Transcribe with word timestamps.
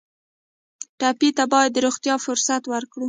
ټپي 0.99 1.29
ته 1.37 1.43
باید 1.53 1.71
د 1.73 1.77
روغتیا 1.85 2.15
فرصت 2.25 2.63
ورکړو. 2.73 2.99